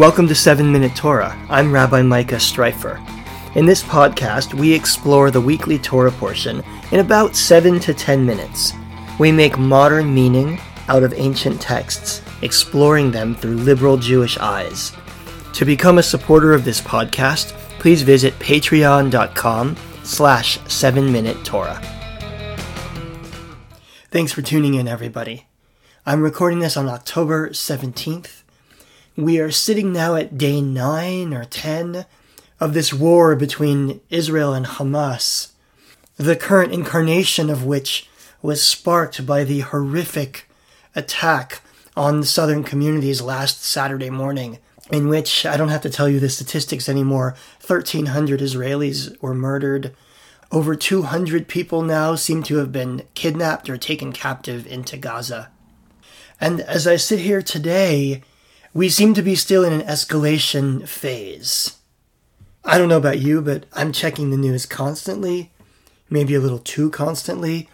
[0.00, 1.36] Welcome to 7 Minute Torah.
[1.50, 2.98] I'm Rabbi Micah Streiffer.
[3.54, 8.72] In this podcast, we explore the weekly Torah portion in about 7 to 10 minutes.
[9.18, 10.58] We make modern meaning
[10.88, 14.92] out of ancient texts, exploring them through liberal Jewish eyes.
[15.52, 21.99] To become a supporter of this podcast, please visit patreon.com slash 7-minute Torah.
[24.10, 25.46] Thanks for tuning in, everybody.
[26.04, 28.42] I'm recording this on October 17th,
[29.14, 32.06] we are sitting now at day 9 or 10
[32.58, 35.52] of this war between Israel and Hamas,
[36.16, 38.08] the current incarnation of which
[38.42, 40.50] was sparked by the horrific
[40.96, 41.60] attack
[41.96, 44.58] on the southern communities last Saturday morning,
[44.90, 49.94] in which I don't have to tell you the statistics anymore 1,300 Israelis were murdered.
[50.52, 55.50] Over 200 people now seem to have been kidnapped or taken captive into Gaza.
[56.40, 58.22] And as I sit here today,
[58.74, 61.76] we seem to be still in an escalation phase.
[62.64, 65.52] I don't know about you, but I'm checking the news constantly,
[66.08, 67.68] maybe a little too constantly.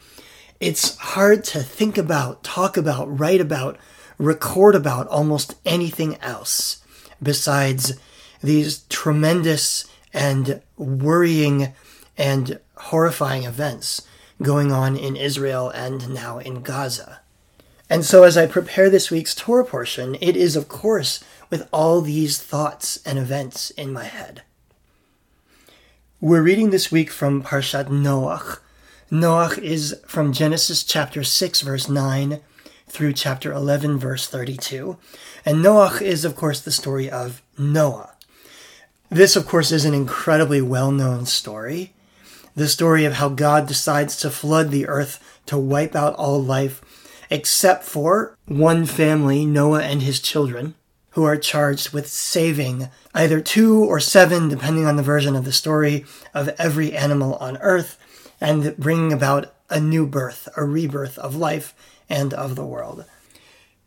[0.61, 3.79] It's hard to think about, talk about, write about,
[4.19, 6.83] record about almost anything else
[7.23, 7.99] besides
[8.43, 11.73] these tremendous and worrying
[12.19, 14.07] and horrifying events
[14.43, 17.21] going on in Israel and now in Gaza.
[17.89, 22.01] And so, as I prepare this week's Torah portion, it is, of course, with all
[22.01, 24.43] these thoughts and events in my head.
[26.21, 28.59] We're reading this week from Parshat Noach.
[29.11, 32.41] Noach is from Genesis chapter 6, verse 9
[32.89, 34.97] through chapter 11, verse 32.
[35.45, 38.15] And Noach is, of course, the story of Noah.
[39.11, 41.93] This, of course, is an incredibly well known story.
[42.57, 46.83] The story of how God decides to flood the earth to wipe out all life
[47.31, 50.75] except for one family, Noah and his children,
[51.11, 55.53] who are charged with saving either two or seven, depending on the version of the
[55.53, 57.99] story, of every animal on earth
[58.41, 61.75] and bringing about a new birth, a rebirth of life
[62.09, 63.05] and of the world.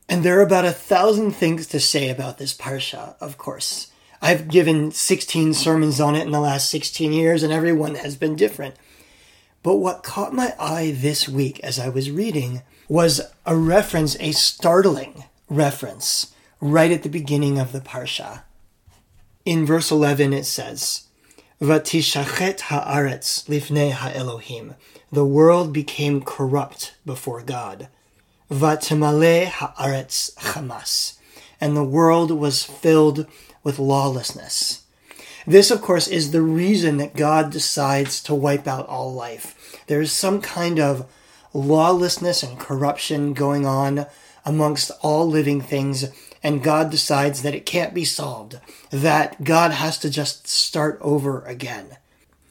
[0.08, 3.92] And there are about a thousand things to say about this parsha, of course.
[4.22, 8.16] I've given 16 sermons on it in the last 16 years, and every one has
[8.16, 8.76] been different.
[9.64, 14.32] But what caught my eye this week as I was reading was a reference, a
[14.32, 18.44] startling reference, right at the beginning of the Parsha.
[19.46, 21.08] In verse 11 it says,
[21.62, 24.76] Vatishachet haaretz lifnei ha'elohim.
[25.12, 27.90] The world became corrupt before God.
[28.50, 31.19] Vatimale haaretz chamas.
[31.62, 33.28] And the world was filled
[33.64, 34.84] with lawlessness.
[35.46, 39.84] This, of course, is the reason that God decides to wipe out all life.
[39.88, 41.10] There is some kind of
[41.54, 44.06] lawlessness and corruption going on
[44.46, 46.06] amongst all living things,
[46.44, 48.60] and God decides that it can't be solved,
[48.92, 51.98] that God has to just start over again.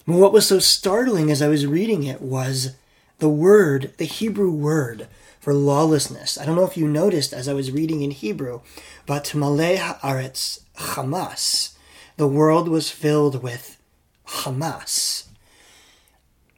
[0.05, 2.75] what was so startling as I was reading it was
[3.19, 5.07] the word, the Hebrew word
[5.41, 6.39] for lawlessness.
[6.39, 8.61] I don't know if you noticed as I was reading in Hebrew,
[9.07, 11.75] but Maleh Haaretz Hamas.
[12.17, 13.81] The world was filled with
[14.27, 15.29] Hamas.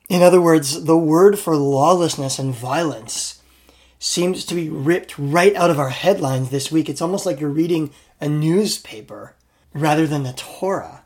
[0.09, 3.41] In other words, the word for lawlessness and violence
[3.99, 6.89] seems to be ripped right out of our headlines this week.
[6.89, 9.37] It's almost like you're reading a newspaper
[9.75, 11.00] rather than the Torah.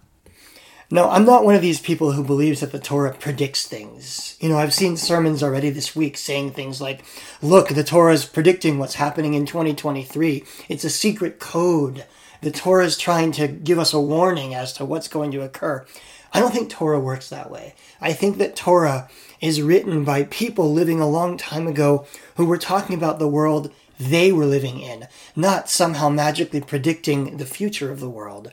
[0.94, 4.36] Now, I'm not one of these people who believes that the Torah predicts things.
[4.38, 7.02] You know, I've seen sermons already this week saying things like,
[7.42, 10.44] look, the Torah is predicting what's happening in 2023.
[10.68, 12.06] It's a secret code.
[12.42, 15.84] The Torah is trying to give us a warning as to what's going to occur.
[16.32, 17.74] I don't think Torah works that way.
[18.00, 22.06] I think that Torah is written by people living a long time ago
[22.36, 27.46] who were talking about the world they were living in, not somehow magically predicting the
[27.46, 28.52] future of the world.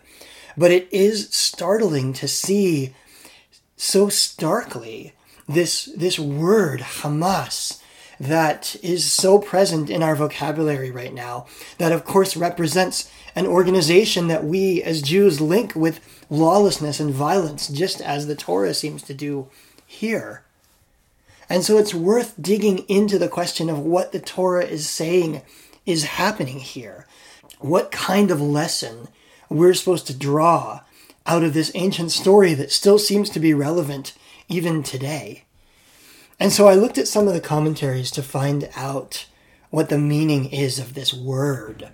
[0.58, 2.94] But it is startling to see
[3.78, 5.14] so starkly
[5.48, 7.82] this, this word, Hamas,
[8.20, 11.48] that is so present in our vocabulary right now,
[11.80, 16.00] that of course represents an organization that we as Jews link with
[16.30, 19.47] lawlessness and violence, just as the Torah seems to do
[19.88, 20.44] here.
[21.50, 25.42] And so it's worth digging into the question of what the Torah is saying
[25.86, 27.08] is happening here.
[27.59, 29.08] What kind of lesson
[29.52, 30.82] we're supposed to draw
[31.26, 34.14] out of this ancient story that still seems to be relevant
[34.48, 35.44] even today.
[36.40, 39.28] And so I looked at some of the commentaries to find out
[39.70, 41.90] what the meaning is of this word.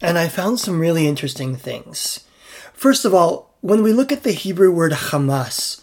[0.00, 2.24] And I found some really interesting things.
[2.72, 5.82] First of all, when we look at the Hebrew word Hamas,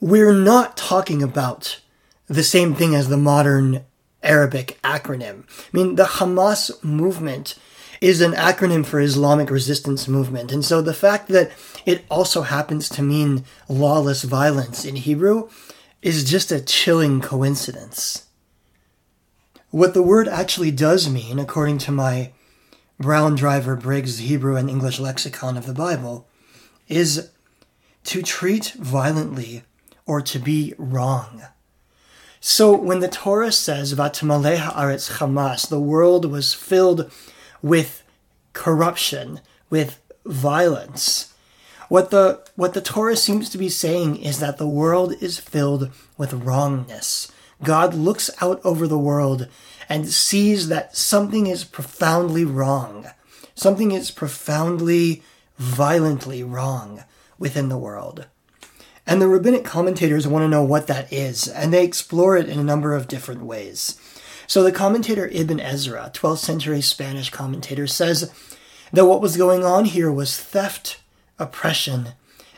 [0.00, 1.80] we're not talking about
[2.26, 3.84] the same thing as the modern
[4.22, 5.44] Arabic acronym.
[5.48, 7.56] I mean, the Hamas movement
[8.00, 10.52] is an acronym for Islamic resistance movement.
[10.52, 11.52] And so the fact that
[11.84, 15.48] it also happens to mean lawless violence in Hebrew
[16.00, 18.26] is just a chilling coincidence.
[19.70, 22.32] What the word actually does mean, according to my
[22.98, 26.26] Brown Driver Briggs Hebrew and English lexicon of the Bible,
[26.88, 27.30] is
[28.04, 29.62] to treat violently
[30.06, 31.42] or to be wrong.
[32.40, 37.12] So when the Torah says, Vatamale haaretz chamas, the world was filled
[37.62, 38.02] with
[38.52, 41.32] corruption, with violence.
[41.88, 45.90] What the what the Torah seems to be saying is that the world is filled
[46.16, 47.30] with wrongness.
[47.62, 49.48] God looks out over the world
[49.88, 53.06] and sees that something is profoundly wrong.
[53.54, 55.22] Something is profoundly,
[55.58, 57.04] violently wrong
[57.38, 58.26] within the world.
[59.06, 62.58] And the rabbinic commentators want to know what that is, and they explore it in
[62.58, 63.98] a number of different ways.
[64.50, 68.34] So the commentator Ibn Ezra, 12th century Spanish commentator, says
[68.92, 71.00] that what was going on here was theft,
[71.38, 72.14] oppression,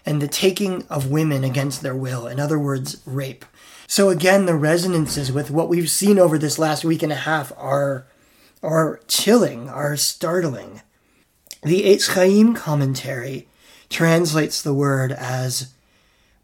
[0.06, 2.26] and the taking of women against their will.
[2.26, 3.44] In other words, rape.
[3.86, 7.52] So again, the resonances with what we've seen over this last week and a half
[7.58, 8.06] are
[8.62, 10.80] are chilling, are startling.
[11.62, 13.48] The Eitz Chaim commentary
[13.90, 15.74] translates the word as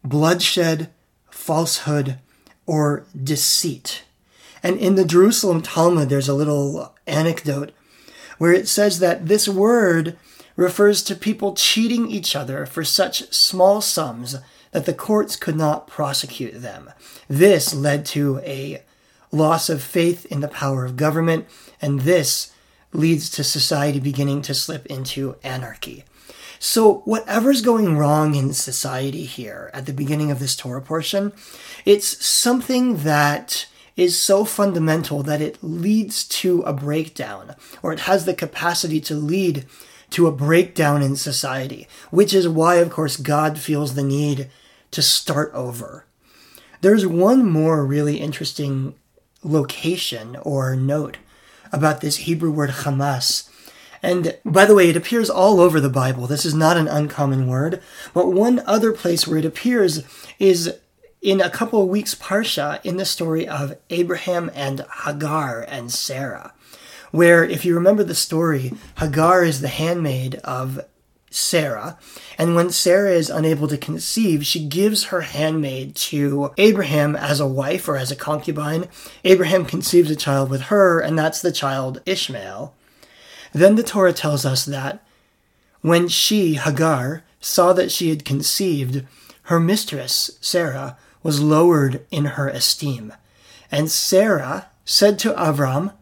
[0.03, 0.91] bloodshed,
[1.31, 2.19] falsehood,
[2.67, 4.03] or deceit.
[4.61, 7.71] And in the Jerusalem Talmud, there's a little anecdote
[8.37, 10.17] where it says that this word
[10.55, 14.35] refers to people cheating each other for such small sums
[14.71, 16.91] that the courts could not prosecute them.
[17.27, 18.83] This led to a
[19.31, 21.47] loss of faith in the power of government,
[21.81, 22.51] and this
[22.91, 26.03] leads to society beginning to slip into anarchy.
[26.59, 31.31] So, whatever's going wrong in society here at the beginning of this Torah portion,
[31.85, 33.65] it's something that
[33.95, 39.15] is so fundamental that it leads to a breakdown, or it has the capacity to
[39.15, 39.65] lead
[40.11, 44.49] to a breakdown in society, which is why, of course, God feels the need
[44.91, 46.05] to start over.
[46.81, 48.95] There's one more really interesting
[49.43, 51.17] location or note
[51.71, 53.49] about this Hebrew word Hamas
[54.01, 56.27] and by the way, it appears all over the Bible.
[56.27, 57.81] This is not an uncommon word.
[58.13, 60.03] But one other place where it appears
[60.39, 60.75] is
[61.21, 66.53] in a couple of weeks' Parsha in the story of Abraham and Hagar and Sarah.
[67.11, 70.79] Where, if you remember the story, Hagar is the handmaid of
[71.31, 71.97] Sarah.
[72.37, 77.47] And when Sarah is unable to conceive, she gives her handmaid to Abraham as a
[77.47, 78.87] wife or as a concubine.
[79.23, 82.73] Abraham conceives a child with her, and that's the child Ishmael.
[83.53, 85.03] Then the Torah tells us that
[85.81, 89.05] when she, Hagar, saw that she had conceived,
[89.43, 93.13] her mistress, Sarah, was lowered in her esteem.
[93.71, 95.93] And Sarah said to Avram,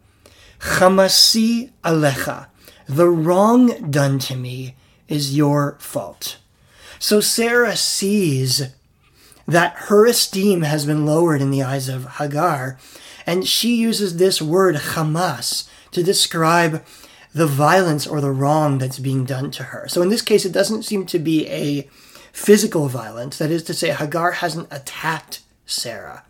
[0.60, 2.46] Chamasi alecha,
[2.88, 4.74] the wrong done to me
[5.08, 6.38] is your fault.
[6.98, 8.70] So Sarah sees
[9.46, 12.78] that her esteem has been lowered in the eyes of Hagar,
[13.26, 16.84] and she uses this word Hamas to describe
[17.34, 19.86] the violence or the wrong that's being done to her.
[19.88, 21.88] So in this case, it doesn't seem to be a
[22.38, 23.36] physical violence.
[23.38, 26.24] That is to say, Hagar hasn't attacked Sarah.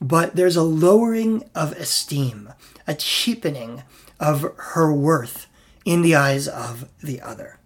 [0.00, 2.52] But there's a lowering of esteem,
[2.86, 3.82] a cheapening
[4.20, 5.48] of her worth
[5.84, 7.58] in the eyes of the other.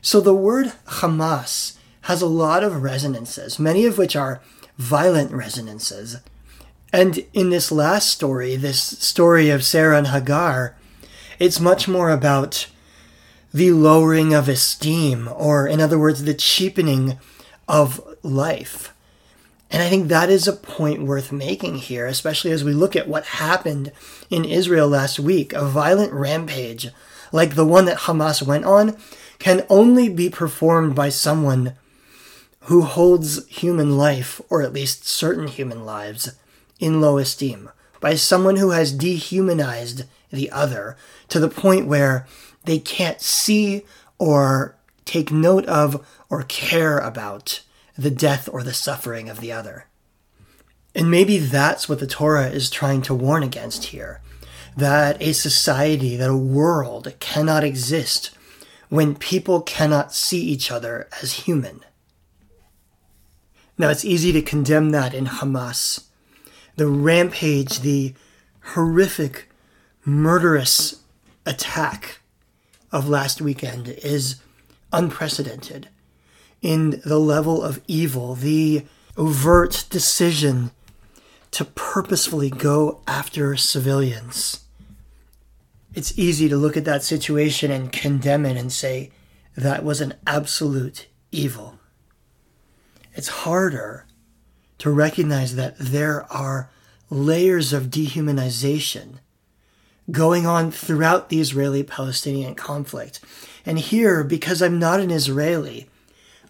[0.00, 4.40] So the word Hamas has a lot of resonances, many of which are
[4.78, 6.18] violent resonances.
[6.92, 10.76] And in this last story, this story of Sarah and Hagar,
[11.40, 12.68] it's much more about
[13.56, 17.18] the lowering of esteem, or in other words, the cheapening
[17.66, 18.92] of life.
[19.70, 23.08] And I think that is a point worth making here, especially as we look at
[23.08, 23.92] what happened
[24.28, 25.54] in Israel last week.
[25.54, 26.88] A violent rampage
[27.32, 28.94] like the one that Hamas went on
[29.38, 31.72] can only be performed by someone
[32.64, 36.34] who holds human life, or at least certain human lives,
[36.78, 37.70] in low esteem,
[38.00, 40.98] by someone who has dehumanized the other
[41.28, 42.26] to the point where
[42.66, 43.84] they can't see
[44.18, 47.62] or take note of or care about
[47.96, 49.86] the death or the suffering of the other.
[50.94, 54.20] And maybe that's what the Torah is trying to warn against here
[54.76, 58.36] that a society, that a world cannot exist
[58.88, 61.80] when people cannot see each other as human.
[63.78, 66.06] Now, it's easy to condemn that in Hamas.
[66.76, 68.14] The rampage, the
[68.74, 69.50] horrific
[70.04, 71.02] murderous
[71.44, 72.20] attack
[72.92, 74.36] of last weekend is
[74.92, 75.88] unprecedented
[76.62, 78.84] in the level of evil, the
[79.16, 80.70] overt decision
[81.50, 84.64] to purposefully go after civilians.
[85.94, 89.10] It's easy to look at that situation and condemn it and say
[89.56, 91.78] that was an absolute evil.
[93.14, 94.06] It's harder
[94.78, 96.70] to recognize that there are
[97.08, 99.20] layers of dehumanization
[100.10, 103.20] going on throughout the Israeli Palestinian conflict.
[103.64, 105.88] And here, because I'm not an Israeli,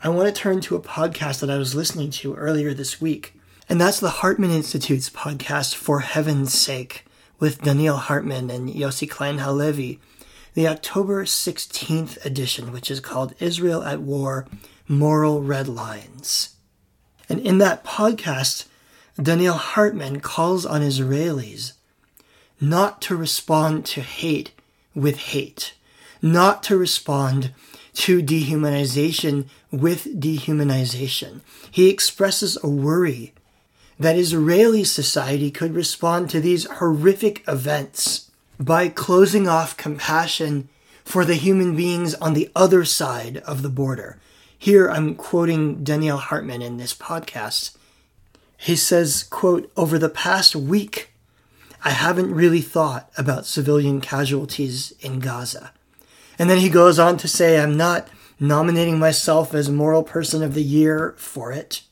[0.03, 3.35] I want to turn to a podcast that I was listening to earlier this week.
[3.69, 7.05] And that's the Hartman Institute's podcast, For Heaven's Sake,
[7.39, 9.99] with Donniel Hartman and Yossi Klein Halevi,
[10.55, 14.47] the October 16th edition, which is called Israel at War
[14.87, 16.57] Moral Red Lines.
[17.29, 18.67] And in that podcast,
[19.19, 21.73] Donniel Hartman calls on Israelis
[22.61, 24.53] not to respond to hate
[24.95, 25.75] with hate,
[26.23, 27.53] not to respond
[27.95, 31.41] to dehumanization with dehumanization.
[31.71, 33.33] He expresses a worry
[33.99, 40.69] that Israeli society could respond to these horrific events by closing off compassion
[41.05, 44.19] for the human beings on the other side of the border.
[44.59, 47.77] Here I'm quoting Donniel Hartman in this podcast.
[48.57, 51.11] He says, quote, over the past week,
[51.87, 55.71] I haven't really thought about civilian casualties in Gaza.
[56.37, 58.09] And then he goes on to say, I'm not
[58.41, 61.83] nominating myself as Moral Person of the Year for it.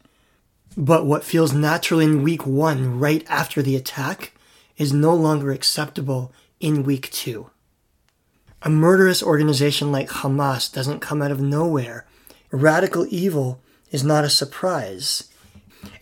[0.76, 4.32] But what feels natural in week one, right after the attack,
[4.76, 7.50] is no longer acceptable in week two.
[8.62, 12.04] A murderous organization like Hamas doesn't come out of nowhere.
[12.50, 13.60] Radical evil
[13.92, 15.30] is not a surprise.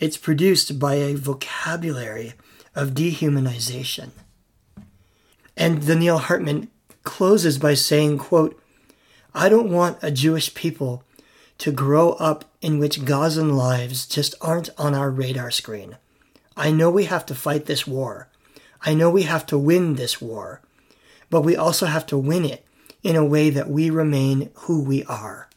[0.00, 2.32] It's produced by a vocabulary
[2.74, 4.10] of dehumanization.
[5.56, 6.68] And Donniel Hartman
[7.04, 8.60] closes by saying, quote,
[9.34, 11.04] I don't want a Jewish people
[11.58, 15.96] to grow up in which Gazan lives just aren't on our radar screen.
[16.56, 18.28] I know we have to fight this war.
[18.82, 20.60] I know we have to win this war.
[21.30, 22.64] But we also have to win it
[23.02, 25.48] in a way that we remain who we are.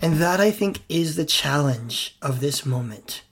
[0.00, 3.22] And that, I think, is the challenge of this moment.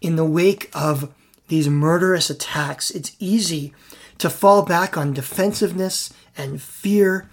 [0.00, 1.12] In the wake of
[1.48, 3.72] these murderous attacks, it's easy
[4.18, 7.28] to fall back on defensiveness and fear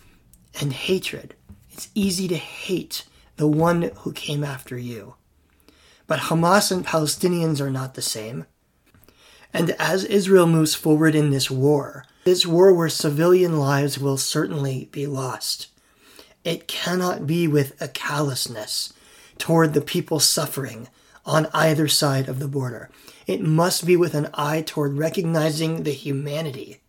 [0.59, 1.35] and hatred.
[1.71, 3.05] It's easy to hate
[3.37, 5.15] the one who came after you.
[6.07, 8.45] But Hamas and Palestinians are not the same.
[9.53, 14.89] And as Israel moves forward in this war, this war where civilian lives will certainly
[14.91, 15.67] be lost,
[16.43, 18.93] it cannot be with a callousness
[19.37, 20.87] toward the people suffering
[21.25, 22.89] on either side of the border.
[23.27, 26.81] It must be with an eye toward recognizing the humanity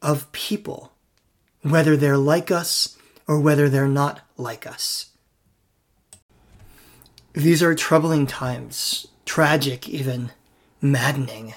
[0.00, 0.92] of people,
[1.62, 5.10] whether they're like us or whether they're not like us.
[7.32, 10.32] These are troubling times, tragic, even
[10.80, 11.54] maddening.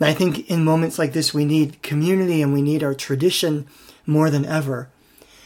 [0.00, 3.66] I think in moments like this, we need community and we need our tradition
[4.06, 4.88] more than ever.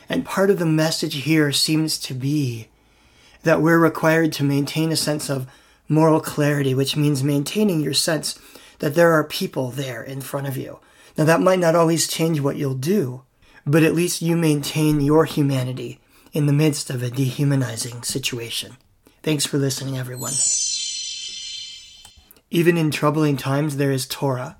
[0.08, 2.68] And part of the message here seems to be
[3.42, 5.46] that we're required to maintain a sense of
[5.88, 8.38] moral clarity, which means maintaining your sense
[8.78, 10.78] that there are people there in front of you.
[11.18, 13.22] Now, that might not always change what you'll do,
[13.66, 16.00] but at least you maintain your humanity
[16.32, 18.76] in the midst of a dehumanizing situation.
[19.22, 20.32] Thanks for listening, everyone.
[22.50, 24.56] Even in troubling times, there is Torah.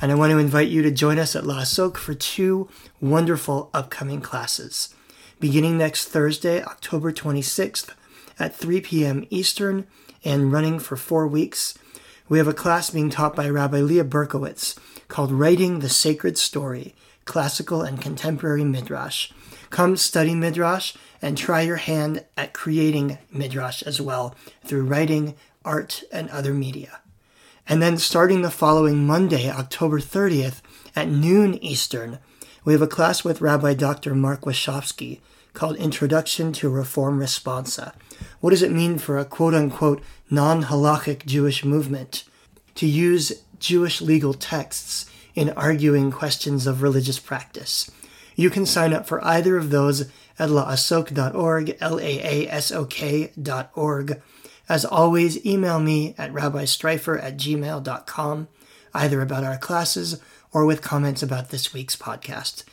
[0.00, 2.68] And I want to invite you to join us at La La'asok for two
[3.00, 4.94] wonderful upcoming classes.
[5.38, 7.90] Beginning next Thursday, October 26th
[8.38, 9.26] at 3 p.m.
[9.30, 9.86] Eastern
[10.24, 11.76] and running for four weeks,
[12.28, 14.76] we have a class being taught by Rabbi Leah Berkowitz
[15.08, 19.30] called Writing the Sacred Story Classical and Contemporary Midrash.
[19.70, 26.02] Come study Midrash and try your hand at creating Midrash as well through writing, art,
[26.12, 27.00] and other media.
[27.68, 30.60] And then starting the following Monday, October 30th
[30.94, 32.20] at noon Eastern,
[32.64, 34.14] we have a class with Rabbi Dr.
[34.14, 35.20] Mark Washofsky
[35.56, 37.94] called Introduction to Reform Responsa.
[38.40, 42.24] What does it mean for a quote unquote non halachic Jewish movement
[42.76, 47.90] to use Jewish legal texts in arguing questions of religious practice?
[48.36, 50.02] You can sign up for either of those
[50.38, 52.12] at laasok.org, L-A-A-S-O-K.org.
[54.68, 58.48] As always, email me at rabbistreiffer at gmail.com,
[58.92, 60.20] either about our classes
[60.52, 62.64] or with comments about this week's podcast.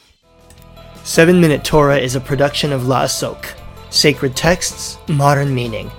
[1.03, 3.55] 7 Minute Torah is a production of La La'asok,
[3.89, 5.91] Sacred Texts, Modern Meaning.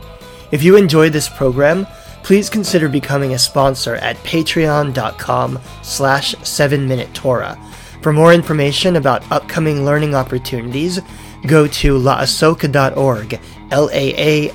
[0.50, 1.86] If you enjoyed this program,
[2.22, 7.58] please consider becoming a sponsor at patreon.com slash 7-Minute Torah.
[8.00, 11.00] For more information about upcoming learning opportunities,
[11.46, 13.38] go to laasok.org,
[13.70, 14.50] L-A-A-S-O-K.org.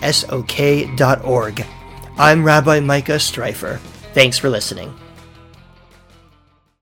[2.17, 3.77] I'm Rabbi Micah Streiffer.
[4.13, 4.93] Thanks for listening.